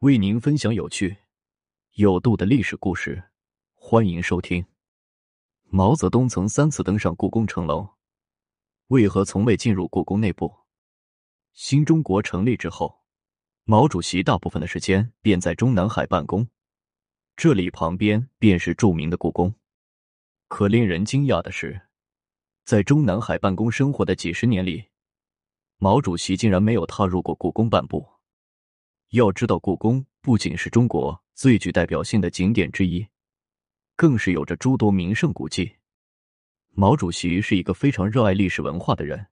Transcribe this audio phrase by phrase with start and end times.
[0.00, 1.16] 为您分享有趣、
[1.92, 3.30] 有度的历史故事，
[3.72, 4.66] 欢迎收听。
[5.70, 7.94] 毛泽东曾三次登上故宫城楼，
[8.88, 10.54] 为何从未进入故宫内部？
[11.54, 13.04] 新中国成立之后，
[13.64, 16.46] 毛主席大部分的时间便在中南海办公，
[17.34, 19.54] 这里旁边便是著名的故宫。
[20.48, 21.88] 可令人惊讶的是，
[22.66, 24.90] 在中南海办公生活的几十年里，
[25.78, 28.15] 毛主席竟然没有踏入过故宫半步。
[29.10, 33.06] 要知道，故宫不仅是中国最具代表性的景点之一，
[33.94, 35.76] 更是有着诸多名胜古迹。
[36.72, 39.28] 毛主席是一个非常热爱历史文化的人，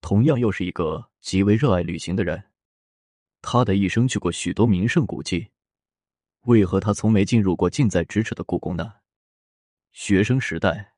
[0.00, 2.50] 同样又是一个极为热爱旅行的人。
[3.40, 5.48] 他的一生去过许多名胜古迹，
[6.42, 8.92] 为何他从没进入过近在咫尺的故宫呢？
[9.92, 10.94] 学生时代，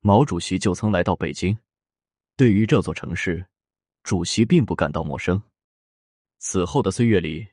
[0.00, 1.58] 毛主席就曾来到北京，
[2.36, 3.46] 对于这座城市，
[4.02, 5.42] 主席并不感到陌生。
[6.40, 7.48] 此后的岁月里，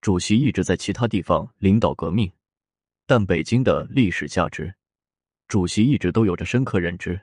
[0.00, 2.32] 主席一直在其他地方领导革命，
[3.06, 4.74] 但北京的历史价值，
[5.48, 7.20] 主席一直都有着深刻认知。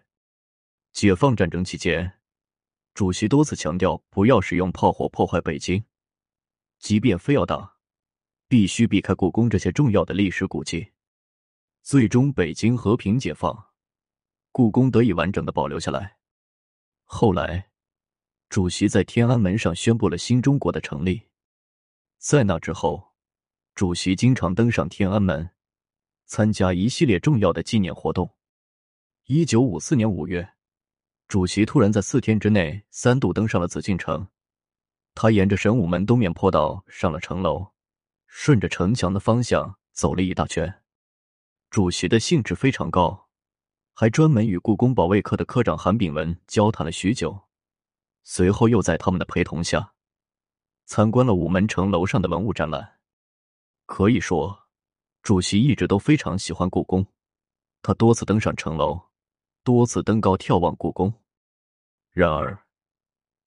[0.92, 2.19] 解放战争期间，
[2.94, 5.84] 主席多次强调不要使用炮火破坏北京，
[6.78, 7.78] 即便非要打，
[8.47, 10.91] 必须避开故宫这些重要的历史古迹。
[11.81, 13.72] 最终，北京和平解放，
[14.52, 16.17] 故宫得以完整的保留下来。
[17.03, 17.66] 后来。
[18.50, 21.22] 主席在天安门上宣布了新中国的成立。
[22.17, 23.14] 在那之后，
[23.75, 25.52] 主席经常登上天安门，
[26.25, 28.36] 参加一系列重要的纪念活动。
[29.28, 30.56] 一九五四年五月，
[31.28, 34.28] 主席突然在四天之内三度登上了紫禁城。
[35.13, 37.67] 他沿着神武门东面坡道上了城楼，
[38.25, 40.81] 顺着城墙的方向走了一大圈。
[41.69, 43.30] 主席的兴致非常高，
[43.94, 47.48] 还专门与故宫保卫科的科长韩炳文交谈了许久。
[48.31, 49.95] 随后又在他们的陪同下，
[50.85, 52.99] 参观了午门城楼上的文物展览。
[53.88, 54.67] 可以说，
[55.23, 57.03] 主席一直都非常喜欢故宫。
[57.81, 59.02] 他多次登上城楼，
[59.63, 61.12] 多次登高眺望故宫。
[62.12, 62.63] 然而，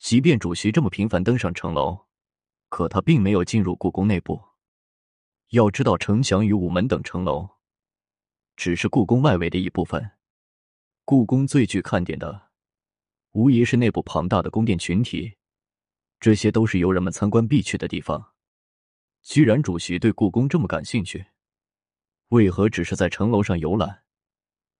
[0.00, 1.96] 即便主席这么频繁登上城楼，
[2.68, 4.42] 可他并没有进入故宫内部。
[5.50, 7.48] 要知道，城墙与午门等城楼
[8.56, 10.10] 只是故宫外围的一部分。
[11.04, 12.50] 故宫最具看点的。
[13.32, 15.36] 无疑是内部庞大的宫殿群体，
[16.20, 18.34] 这些都是游人们参观必去的地方。
[19.22, 21.24] 既然主席对故宫这么感兴趣，
[22.28, 24.02] 为何只是在城楼上游览，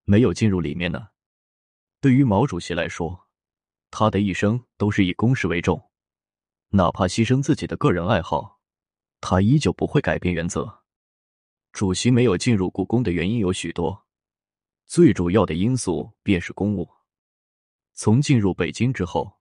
[0.04, 1.08] 没有进入里面呢？
[2.00, 3.28] 对于毛主席来说，
[3.90, 5.90] 他的一生都是以公事为重，
[6.70, 8.60] 哪怕牺牲自己的个人爱好，
[9.20, 10.82] 他依旧不会改变原则。
[11.72, 14.06] 主席没有进入故宫的原因有许多，
[14.84, 16.86] 最主要的因素便是公务。
[17.94, 19.38] 从进入北京之后，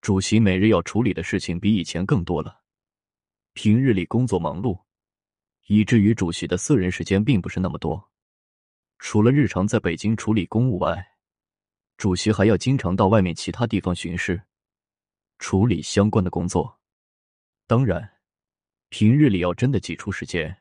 [0.00, 2.60] 主席每日要处理的事情比以前更多了。
[3.54, 4.80] 平日里工作忙碌，
[5.66, 8.10] 以至于主席的私人时间并不是那么多。
[8.98, 11.06] 除了日常在北京处理公务外，
[11.96, 14.40] 主席还要经常到外面其他地方巡视，
[15.38, 16.80] 处理相关的工作。
[17.66, 18.08] 当然，
[18.88, 20.56] 平日里要真的挤出时间，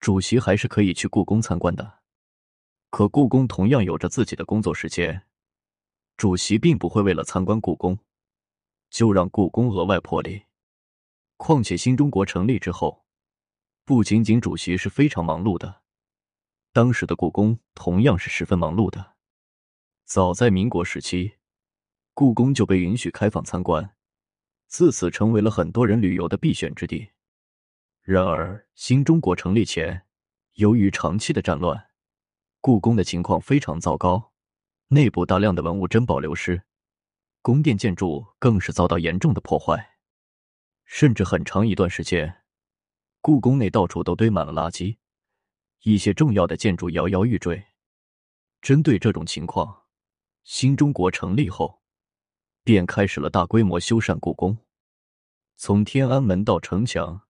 [0.00, 2.00] 主席还是可以去故宫参观的。
[2.88, 5.22] 可故宫同样有着自己的工作时间。
[6.20, 7.98] 主席并不会为了参观故宫，
[8.90, 10.42] 就让故宫额外破例。
[11.38, 13.06] 况且新中国成立之后，
[13.86, 15.80] 不仅仅主席是非常忙碌的，
[16.74, 19.14] 当时的故宫同样是十分忙碌的。
[20.04, 21.36] 早在民国时期，
[22.12, 23.96] 故宫就被允许开放参观，
[24.66, 27.12] 自此成为了很多人旅游的必选之地。
[28.02, 30.02] 然而，新中国成立前，
[30.56, 31.88] 由于长期的战乱，
[32.60, 34.29] 故宫的情况非常糟糕。
[34.92, 36.60] 内部大量的文物珍宝流失，
[37.42, 39.98] 宫殿建筑更是遭到严重的破坏，
[40.84, 42.42] 甚至很长一段时间，
[43.20, 44.96] 故宫内到处都堆满了垃圾，
[45.82, 47.68] 一些重要的建筑摇摇欲坠。
[48.60, 49.84] 针对这种情况，
[50.42, 51.80] 新中国成立后，
[52.64, 54.58] 便开始了大规模修缮故宫，
[55.54, 57.28] 从天安门到城墙，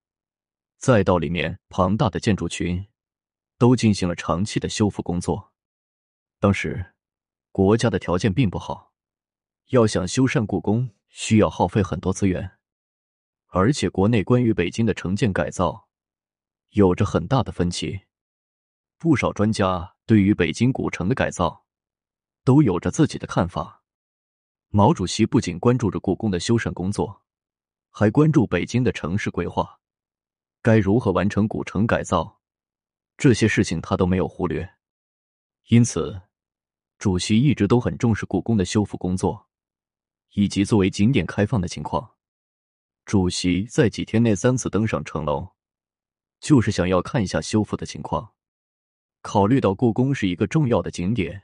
[0.79, 2.87] 再到里面庞大的建筑群，
[3.59, 5.53] 都进行了长期的修复工作。
[6.39, 6.90] 当时。
[7.51, 8.93] 国家的条件并不好，
[9.71, 12.49] 要想修缮故宫，需要耗费很多资源，
[13.47, 15.89] 而且国内关于北京的城建改造
[16.69, 18.03] 有着很大的分歧。
[18.97, 21.65] 不少专家对于北京古城的改造
[22.45, 23.83] 都有着自己的看法。
[24.69, 27.21] 毛主席不仅关注着故宫的修缮工作，
[27.89, 29.81] 还关注北京的城市规划，
[30.61, 32.39] 该如何完成古城改造，
[33.17, 34.75] 这些事情他都没有忽略。
[35.67, 36.21] 因此。
[37.01, 39.47] 主席一直都很重视故宫的修复工作，
[40.33, 42.07] 以及作为景点开放的情况。
[43.05, 45.47] 主席在几天内三次登上城楼，
[46.39, 48.31] 就是想要看一下修复的情况。
[49.23, 51.41] 考虑到故宫是一个重要的景点，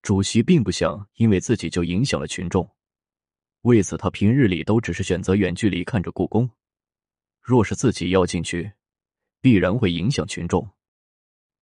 [0.00, 2.66] 主席并不想因为自己就影响了群众。
[3.64, 6.48] 为此，他平日里都只是选择远距离看着故宫。
[7.42, 8.72] 若是自己要进去，
[9.42, 10.66] 必然会影响群众。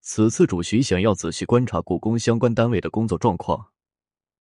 [0.02, 3.70] 此次主席想要仔细观察故宫相关单位的工作状况，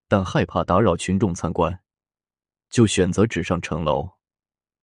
[0.08, 1.82] 但害怕打扰群众参观，
[2.70, 4.10] 就选择只上城楼，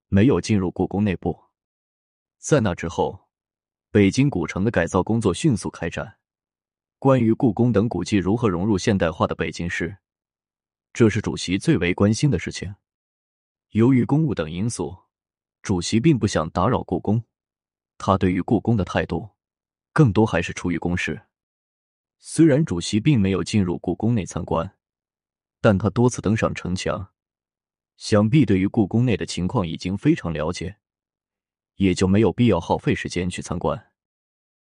[0.09, 1.45] 没有进入故宫内部。
[2.39, 3.29] 在那之后，
[3.91, 6.19] 北京古城的改造工作迅速开展。
[6.99, 9.97] 关于故宫等古迹如何融入现代化的北京市，
[10.93, 12.75] 这是主席最为关心的事情。
[13.71, 14.97] 由于公务等因素，
[15.63, 17.25] 主席并不想打扰故宫。
[17.99, 19.31] 他对于故宫的态度，
[19.97, 21.23] 更多还是出于公事。
[22.19, 24.77] 虽然主席并没有进入故宫内参观，
[25.63, 27.15] 但他多次登上城墙，
[27.97, 30.77] 想必对于故宫内的情况已经非常了解。
[31.77, 33.91] 也就没有必要耗费时间去参观。